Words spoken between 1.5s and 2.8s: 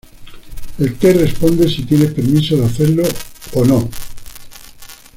si tienes permiso de